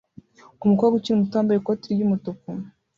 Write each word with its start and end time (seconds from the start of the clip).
Umukobwa 0.63 0.95
ukiri 0.99 1.19
muto 1.21 1.35
wambaye 1.37 1.57
ikoti 1.59 1.87
ry'umutuku 1.95 2.47